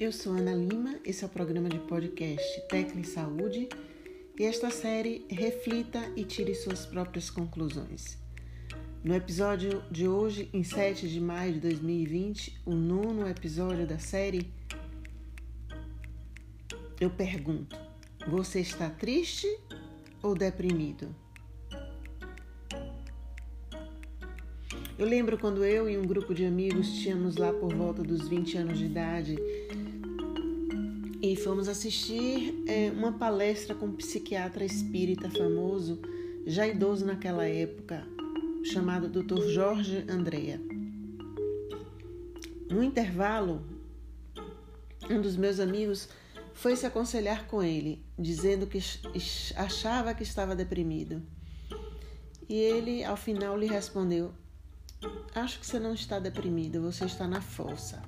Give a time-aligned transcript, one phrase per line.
[0.00, 3.68] Eu sou Ana Lima, esse é o programa de podcast Tecla e Saúde
[4.38, 8.18] e esta série Reflita e tire suas próprias conclusões.
[9.04, 14.50] No episódio de hoje, em 7 de maio de 2020, o nono episódio da série,
[17.00, 17.78] eu pergunto:
[18.26, 19.46] você está triste
[20.22, 21.14] ou deprimido?
[24.98, 28.56] Eu lembro quando eu e um grupo de amigos tínhamos lá por volta dos 20
[28.58, 29.36] anos de idade
[31.22, 36.02] e fomos assistir é, uma palestra com um psiquiatra espírita famoso,
[36.44, 38.04] já idoso naquela época,
[38.64, 39.40] chamado Dr.
[39.46, 40.60] Jorge Andrea.
[42.68, 43.64] No intervalo,
[45.08, 46.08] um dos meus amigos
[46.54, 48.80] foi se aconselhar com ele, dizendo que
[49.54, 51.22] achava que estava deprimido.
[52.48, 54.32] E ele, ao final, lhe respondeu:
[55.32, 58.02] Acho que você não está deprimido, você está na força.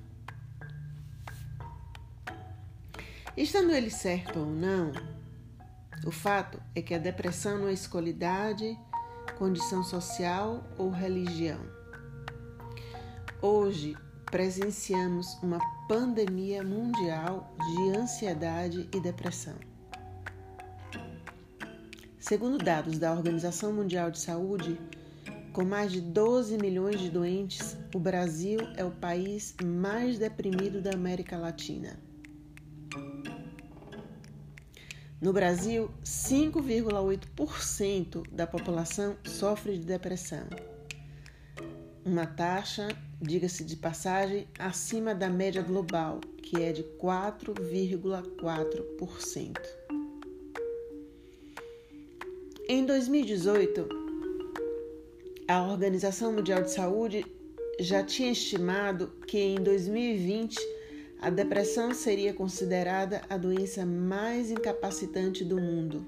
[3.37, 4.93] Estando ele certo ou não,
[6.07, 8.79] o fato é que a depressão não escolhe idade,
[9.37, 11.59] condição social ou religião.
[13.43, 19.57] Hoje presenciamos uma pandemia mundial de ansiedade e depressão.
[22.21, 24.81] Segundo dados da Organização Mundial de Saúde,
[25.53, 30.93] com mais de 12 milhões de doentes, o Brasil é o país mais deprimido da
[30.93, 31.99] América Latina.
[35.25, 40.47] No Brasil, 5,8% da população sofre de depressão.
[42.05, 42.89] Uma taxa,
[43.23, 49.59] diga-se de passagem, acima da média global, que é de 4,4%.
[52.69, 53.89] Em 2018,
[55.49, 57.25] a Organização Mundial de Saúde
[57.81, 60.84] já tinha estimado que em 2020
[61.21, 66.07] a depressão seria considerada a doença mais incapacitante do mundo.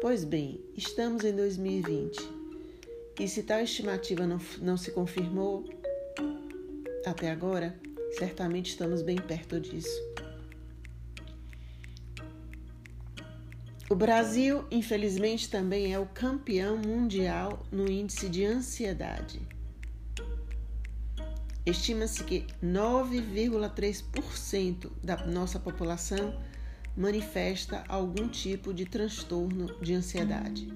[0.00, 2.18] Pois bem, estamos em 2020
[3.20, 5.64] e se tal estimativa não, não se confirmou
[7.04, 7.78] até agora,
[8.18, 10.12] certamente estamos bem perto disso.
[13.92, 19.40] O Brasil, infelizmente, também é o campeão mundial no índice de ansiedade.
[21.64, 26.38] Estima-se que 9,3% da nossa população
[26.96, 30.68] manifesta algum tipo de transtorno de ansiedade.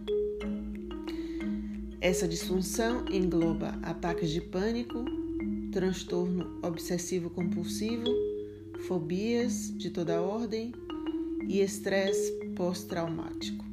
[2.01, 5.05] Essa disfunção engloba ataques de pânico,
[5.73, 8.07] transtorno obsessivo-compulsivo,
[8.87, 10.73] fobias de toda ordem
[11.49, 13.65] e estresse pós-traumático.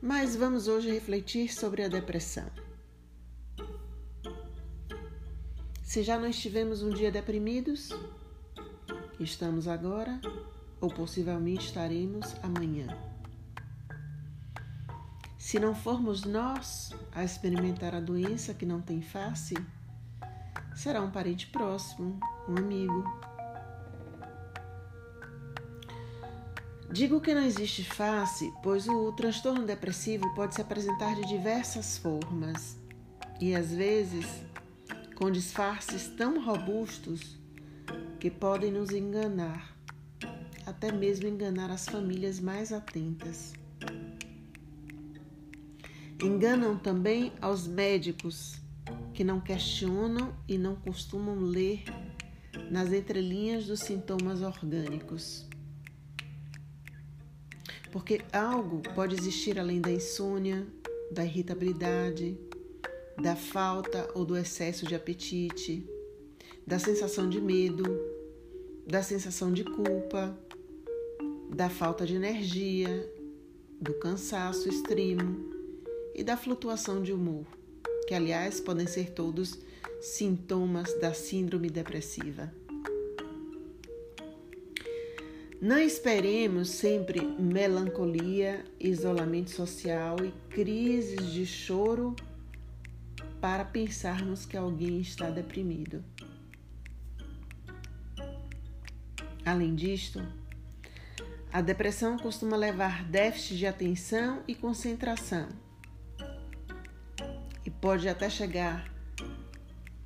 [0.00, 2.46] Mas vamos hoje refletir sobre a depressão.
[5.86, 7.90] Se já não estivemos um dia deprimidos,
[9.20, 10.20] estamos agora
[10.80, 12.88] ou possivelmente estaremos amanhã.
[15.38, 19.54] Se não formos nós a experimentar a doença que não tem face,
[20.74, 22.18] será um parente próximo,
[22.48, 23.04] um amigo,
[26.90, 32.76] Digo que não existe face, pois o transtorno depressivo pode se apresentar de diversas formas
[33.40, 34.24] e às vezes
[35.16, 37.36] com disfarces tão robustos
[38.20, 39.76] que podem nos enganar,
[40.64, 43.52] até mesmo enganar as famílias mais atentas.
[46.22, 48.60] Enganam também aos médicos
[49.12, 51.82] que não questionam e não costumam ler
[52.70, 55.46] nas entrelinhas dos sintomas orgânicos
[57.96, 60.66] porque algo pode existir além da insônia,
[61.10, 62.38] da irritabilidade,
[63.20, 65.86] da falta ou do excesso de apetite,
[66.66, 67.84] da sensação de medo,
[68.86, 70.38] da sensação de culpa,
[71.54, 73.10] da falta de energia,
[73.80, 75.50] do cansaço extremo
[76.14, 77.46] e da flutuação de humor,
[78.06, 79.58] que aliás podem ser todos
[80.00, 82.52] sintomas da síndrome depressiva.
[85.60, 92.14] Não esperemos sempre melancolia, isolamento social e crises de choro
[93.40, 96.02] para pensarmos que alguém está deprimido.
[99.44, 100.20] Além disto,
[101.52, 105.48] a depressão costuma levar déficit de atenção e concentração
[107.64, 108.92] e pode até chegar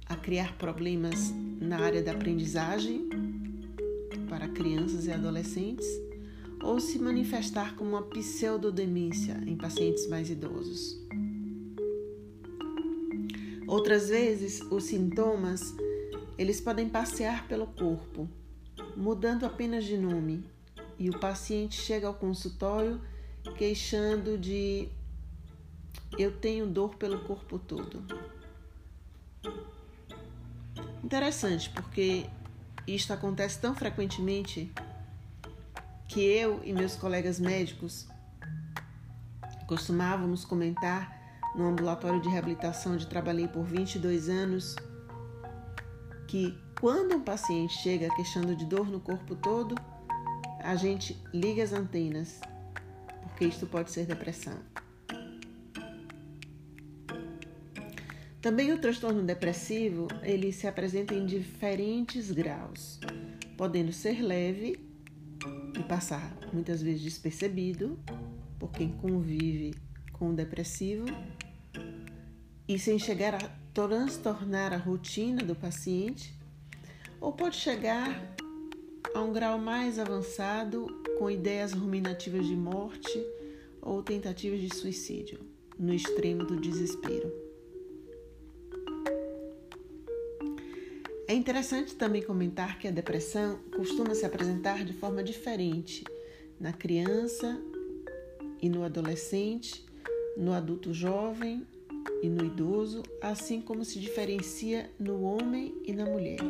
[0.06, 3.09] a criar problemas na área da aprendizagem
[4.29, 5.87] para crianças e adolescentes
[6.62, 11.00] ou se manifestar como uma pseudodemência em pacientes mais idosos.
[13.71, 15.73] Outras vezes, os sintomas
[16.37, 18.29] eles podem passear pelo corpo,
[18.97, 20.45] mudando apenas de nome,
[20.99, 23.01] e o paciente chega ao consultório
[23.57, 24.89] queixando de
[26.19, 28.05] eu tenho dor pelo corpo todo.
[31.05, 32.27] Interessante, porque
[32.89, 34.69] isto acontece tão frequentemente
[36.09, 38.09] que eu e meus colegas médicos
[39.69, 41.20] costumávamos comentar
[41.55, 44.76] no ambulatório de reabilitação onde trabalhei por 22 anos
[46.26, 49.75] que quando um paciente chega queixando de dor no corpo todo,
[50.62, 52.41] a gente liga as antenas,
[53.23, 54.56] porque isto pode ser depressão.
[58.41, 62.99] Também o transtorno depressivo, ele se apresenta em diferentes graus,
[63.56, 64.81] podendo ser leve
[65.79, 67.99] e passar muitas vezes despercebido
[68.58, 69.75] por quem convive
[70.12, 71.05] com o depressivo
[72.71, 76.33] e sem chegar a transtornar a rotina do paciente,
[77.21, 78.37] ou pode chegar
[79.13, 80.87] a um grau mais avançado
[81.19, 83.27] com ideias ruminativas de morte
[83.83, 85.41] ou tentativas de suicídio,
[85.77, 87.35] no extremo do desespero.
[91.27, 96.05] É interessante também comentar que a depressão costuma se apresentar de forma diferente
[96.61, 97.61] na criança
[98.63, 99.85] e no adolescente,
[100.37, 101.67] no adulto jovem
[102.23, 106.41] e no idoso, assim como se diferencia no homem e na mulher.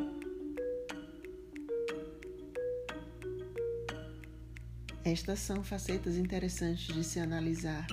[5.05, 7.87] Estas são facetas interessantes de se analisar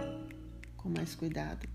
[0.75, 1.67] com mais cuidado.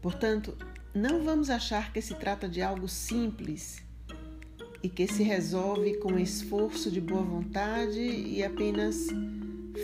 [0.00, 0.56] Portanto,
[0.94, 3.82] não vamos achar que se trata de algo simples
[4.82, 9.08] e que se resolve com esforço de boa vontade e apenas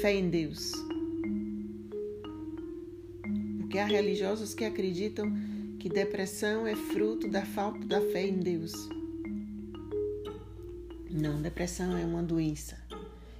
[0.00, 0.72] fé em Deus.
[3.58, 5.30] Porque há religiosos que acreditam
[5.78, 8.72] que depressão é fruto da falta da fé em Deus.
[11.10, 12.76] Não, depressão é uma doença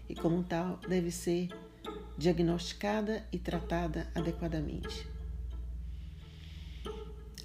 [0.08, 1.48] e, como tal, deve ser
[2.16, 5.15] diagnosticada e tratada adequadamente.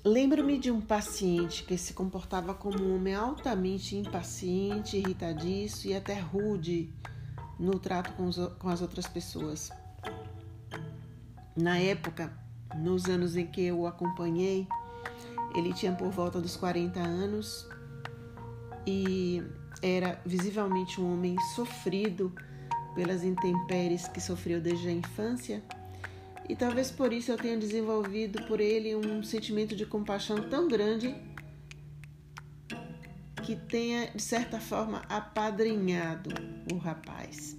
[0.04, 6.20] Lembro-me de um paciente que se comportava como um homem altamente impaciente, irritadiço e até
[6.20, 6.92] rude
[7.60, 9.70] no trato com, os, com as outras pessoas.
[11.56, 12.34] Na época,
[12.76, 14.68] nos anos em que eu o acompanhei,
[15.54, 17.68] ele tinha por volta dos 40 anos
[18.88, 19.44] e
[19.84, 22.34] era visivelmente um homem sofrido
[22.96, 25.64] pelas intempéries que sofreu desde a infância
[26.50, 31.16] e talvez por isso eu tenha desenvolvido por ele um sentimento de compaixão tão grande
[33.44, 36.30] que tenha, de certa forma, apadrinhado
[36.72, 37.58] o rapaz.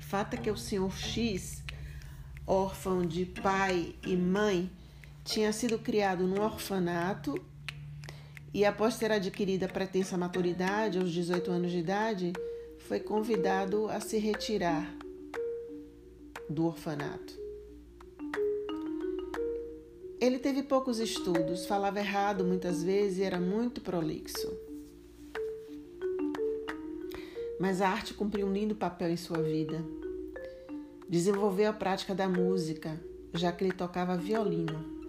[0.00, 1.62] Fato é que o senhor X,
[2.46, 4.70] órfão de pai e mãe,
[5.24, 7.34] tinha sido criado num orfanato
[8.52, 12.32] e, após ter adquirido a pretensa maturidade aos 18 anos de idade,
[12.80, 15.01] foi convidado a se retirar
[16.52, 17.42] do orfanato.
[20.20, 24.56] Ele teve poucos estudos, falava errado muitas vezes e era muito prolixo.
[27.58, 29.84] Mas a arte cumpriu um lindo papel em sua vida.
[31.08, 33.00] Desenvolveu a prática da música,
[33.34, 35.02] já que ele tocava violino.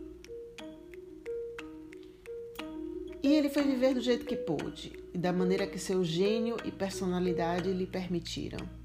[3.21, 6.71] E ele foi viver do jeito que pôde e da maneira que seu gênio e
[6.71, 8.82] personalidade lhe permitiram.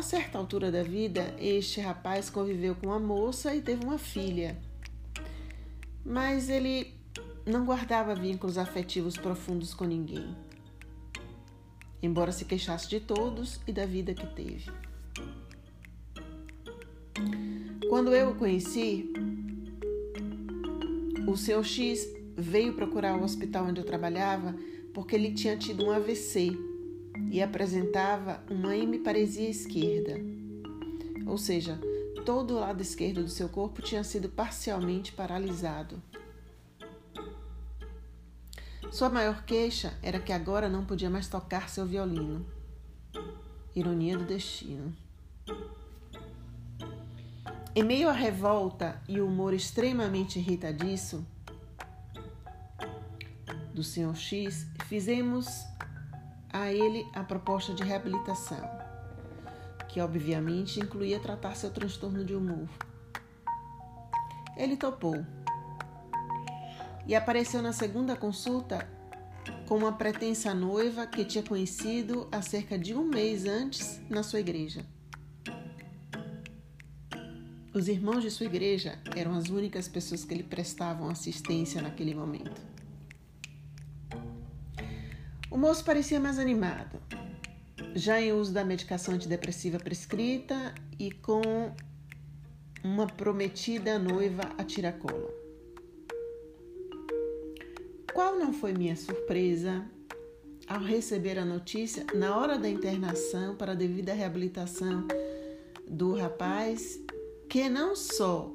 [0.00, 4.56] A certa altura da vida, este rapaz conviveu com uma moça e teve uma filha.
[6.02, 6.94] Mas ele
[7.44, 10.34] não guardava vínculos afetivos profundos com ninguém,
[12.02, 14.72] embora se queixasse de todos e da vida que teve.
[17.86, 19.12] Quando eu o conheci,
[21.28, 24.56] o seu X veio procurar o hospital onde eu trabalhava
[24.94, 26.69] porque ele tinha tido um AVC
[27.30, 30.20] e apresentava uma hemiparesia esquerda,
[31.26, 31.78] ou seja,
[32.26, 36.02] todo o lado esquerdo do seu corpo tinha sido parcialmente paralisado.
[38.90, 42.44] Sua maior queixa era que agora não podia mais tocar seu violino.
[43.74, 44.92] Ironia do destino.
[47.72, 51.24] Em meio à revolta e o humor extremamente irritadiço
[53.72, 54.16] do Sr.
[54.16, 55.64] X, fizemos
[56.52, 58.60] a ele a proposta de reabilitação,
[59.88, 62.68] que obviamente incluía tratar seu transtorno de humor.
[64.56, 65.24] Ele topou
[67.06, 68.88] e apareceu na segunda consulta
[69.66, 74.40] com uma pretensa noiva que tinha conhecido há cerca de um mês antes na sua
[74.40, 74.84] igreja.
[77.72, 82.60] Os irmãos de sua igreja eram as únicas pessoas que lhe prestavam assistência naquele momento.
[85.50, 87.02] O moço parecia mais animado,
[87.96, 91.42] já em uso da medicação antidepressiva prescrita e com
[92.84, 95.28] uma prometida noiva a tiracolo.
[98.14, 99.84] Qual não foi minha surpresa
[100.68, 105.08] ao receber a notícia na hora da internação para a devida reabilitação
[105.84, 107.00] do rapaz
[107.48, 108.54] que não só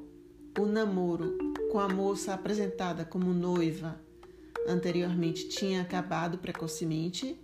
[0.58, 1.36] o namoro
[1.70, 4.05] com a moça apresentada como noiva
[4.68, 7.38] anteriormente tinha acabado precocemente,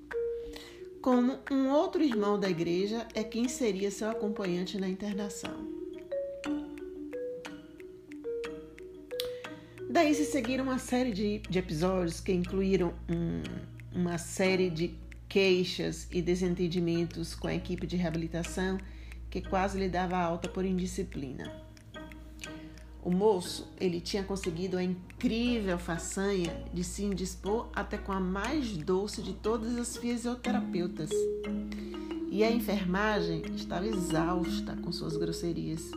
[1.01, 5.83] como um outro irmão da igreja é quem seria seu acompanhante na internação.
[9.91, 13.43] Daí se seguiram uma série de, de episódios que incluíram um,
[14.01, 14.95] uma série de
[15.29, 18.79] queixas e desentendimentos com a equipe de reabilitação
[19.29, 21.72] que quase lhe dava alta por indisciplina.
[23.03, 28.77] O moço, ele tinha conseguido a incrível façanha de se indispor até com a mais
[28.77, 31.11] doce de todas as fisioterapeutas.
[32.31, 35.91] E a enfermagem estava exausta com suas grosserias.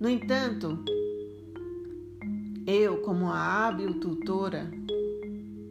[0.00, 0.82] No entanto,
[2.66, 4.70] eu, como a hábil tutora,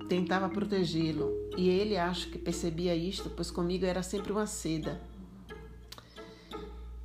[0.07, 5.01] tentava protegê-lo e ele acho que percebia isto, pois comigo era sempre uma seda.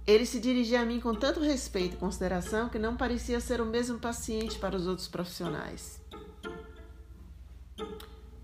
[0.06, 3.66] Ele se dirigia a mim com tanto respeito e consideração que não parecia ser o
[3.66, 5.98] mesmo paciente para os outros profissionais.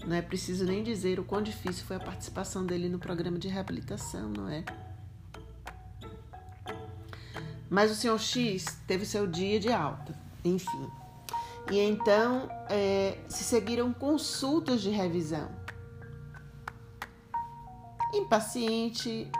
[0.07, 3.49] Não é preciso nem dizer o quão difícil foi a participação dele no programa de
[3.49, 4.65] reabilitação, não é?
[7.69, 8.19] Mas o Sr.
[8.19, 10.91] X teve seu dia de alta, enfim.
[11.71, 15.49] E então é, se seguiram consultas de revisão.
[18.13, 19.31] Impaciente,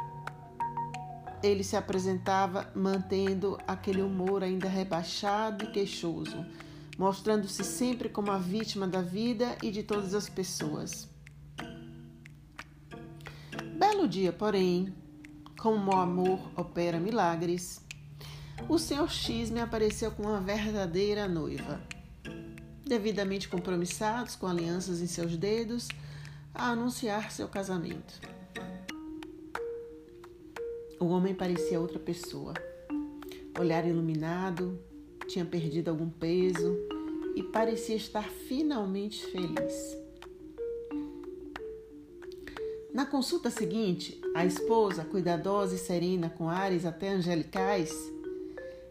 [1.43, 6.45] ele se apresentava mantendo aquele humor ainda rebaixado e queixoso,
[6.99, 11.09] mostrando-se sempre como a vítima da vida e de todas as pessoas.
[13.77, 14.95] Belo dia, porém,
[15.59, 17.85] como o amor opera milagres,
[18.69, 19.09] o Sr.
[19.09, 21.81] X me apareceu com uma verdadeira noiva
[22.91, 25.87] devidamente compromissados com alianças em seus dedos,
[26.53, 28.21] a anunciar seu casamento.
[31.01, 32.53] O homem parecia outra pessoa.
[33.59, 34.79] Olhar iluminado,
[35.27, 36.77] tinha perdido algum peso
[37.35, 39.99] e parecia estar finalmente feliz.
[42.93, 47.91] Na consulta seguinte, a esposa, cuidadosa e serena, com ares até angelicais,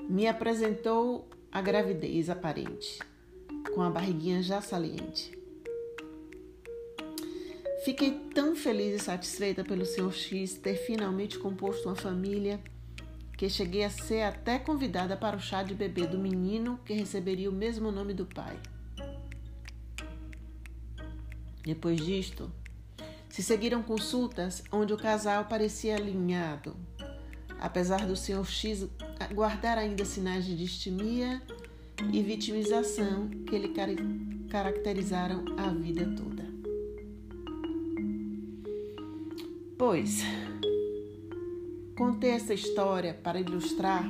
[0.10, 3.00] me apresentou a gravidez aparente
[3.74, 5.39] com a barriguinha já saliente.
[7.90, 10.14] Fiquei tão feliz e satisfeita pelo Sr.
[10.14, 12.60] X ter finalmente composto uma família
[13.36, 17.50] que cheguei a ser até convidada para o chá de bebê do menino que receberia
[17.50, 18.60] o mesmo nome do pai.
[21.64, 22.52] Depois disto,
[23.28, 26.78] se seguiram consultas onde o casal parecia alinhado,
[27.60, 28.46] apesar do Sr.
[28.46, 28.88] X
[29.34, 31.42] guardar ainda sinais de distimia
[32.14, 33.74] e vitimização que lhe
[34.48, 36.39] caracterizaram a vida toda.
[39.80, 40.24] Pois,
[41.98, 44.04] contei essa história para ilustrar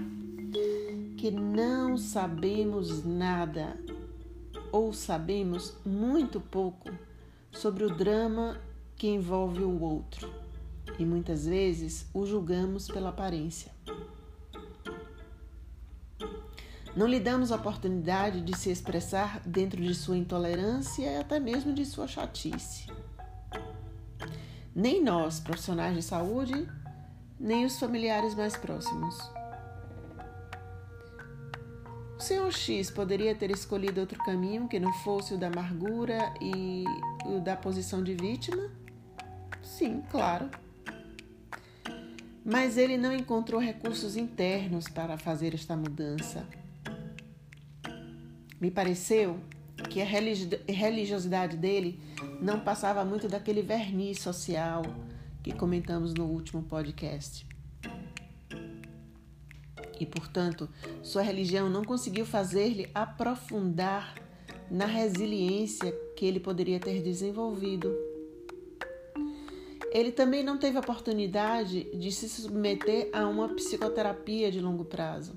[1.16, 3.80] que não sabemos nada
[4.72, 6.90] ou sabemos muito pouco
[7.52, 8.60] sobre o drama
[8.96, 10.34] que envolve o outro
[10.98, 13.72] e muitas vezes o julgamos pela aparência.
[16.96, 21.72] Não lhe damos a oportunidade de se expressar dentro de sua intolerância e até mesmo
[21.74, 22.88] de sua chatice.
[24.80, 26.66] Nem nós, profissionais de saúde,
[27.38, 29.14] nem os familiares mais próximos.
[32.18, 32.50] O Sr.
[32.50, 36.86] X poderia ter escolhido outro caminho que não fosse o da amargura e
[37.26, 38.72] o da posição de vítima?
[39.62, 40.50] Sim, claro.
[42.46, 46.48] Mas ele não encontrou recursos internos para fazer esta mudança.
[48.62, 49.42] Me pareceu
[49.90, 52.00] que a religiosidade dele
[52.42, 54.84] não passava muito daquele verniz social
[55.42, 57.48] que comentamos no último podcast.
[60.00, 60.70] E, portanto,
[61.04, 64.16] sua religião não conseguiu fazer-lhe aprofundar
[64.72, 67.94] na resiliência que ele poderia ter desenvolvido.
[69.92, 75.34] Ele também não teve oportunidade de se submeter a uma psicoterapia de longo prazo.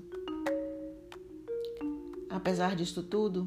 [2.29, 3.43] Apesar disto tudo,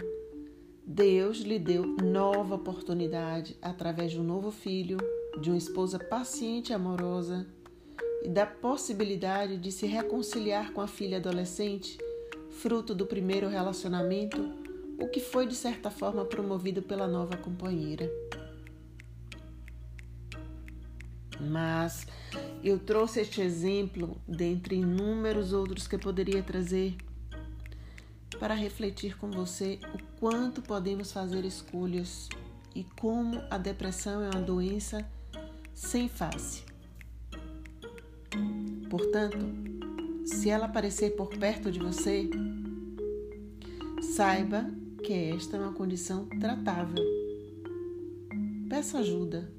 [0.89, 4.99] Deus lhe deu nova oportunidade através de um novo filho,
[5.41, 7.45] de uma esposa paciente e amorosa
[8.23, 11.99] e da possibilidade de se reconciliar com a filha adolescente,
[12.51, 14.41] fruto do primeiro relacionamento,
[14.97, 18.09] o que foi de certa forma promovido pela nova companheira.
[21.41, 22.07] Mas
[22.63, 26.97] eu trouxe este exemplo dentre inúmeros outros que eu poderia trazer
[28.39, 32.29] para refletir com você o quanto podemos fazer escolhas
[32.75, 35.07] e como a depressão é uma doença
[35.75, 36.65] sem face.
[38.91, 39.39] Portanto,
[40.25, 42.29] se ela aparecer por perto de você,
[44.01, 44.71] saiba
[45.03, 47.05] que esta é uma condição tratável.
[48.69, 49.51] Peça ajuda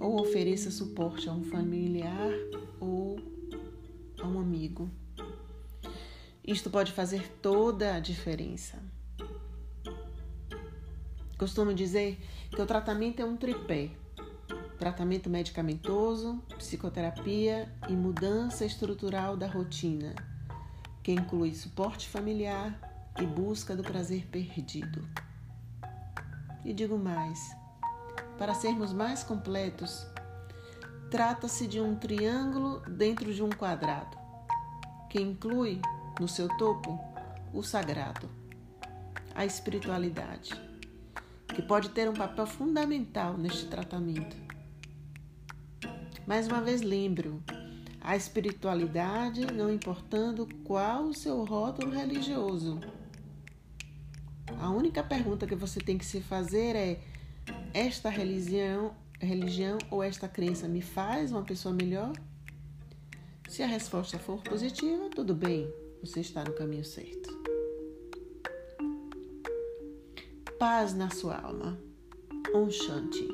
[0.00, 2.32] ou ofereça suporte a um familiar
[2.80, 3.18] ou
[4.20, 4.90] a um amigo.
[6.46, 8.78] Isto pode fazer toda a diferença.
[11.36, 13.90] Costumo dizer que o tratamento é um tripé:
[14.78, 20.14] tratamento medicamentoso, psicoterapia e mudança estrutural da rotina,
[21.02, 22.78] que inclui suporte familiar
[23.20, 25.04] e busca do prazer perdido.
[26.64, 27.56] E digo mais:
[28.38, 30.06] para sermos mais completos,
[31.10, 34.16] trata-se de um triângulo dentro de um quadrado,
[35.10, 35.80] que inclui
[36.20, 36.98] no seu topo
[37.52, 38.28] o sagrado,
[39.34, 40.50] a espiritualidade,
[41.48, 44.36] que pode ter um papel fundamental neste tratamento.
[46.26, 47.42] Mais uma vez lembro,
[48.00, 52.80] a espiritualidade não importando qual o seu rótulo religioso.
[54.60, 57.00] A única pergunta que você tem que se fazer é:
[57.74, 62.12] esta religião, religião ou esta crença me faz uma pessoa melhor?
[63.48, 65.72] Se a resposta for positiva, tudo bem,
[66.06, 67.36] você está no caminho certo.
[70.58, 71.78] Paz na sua alma.
[72.54, 73.28] Um Shanti.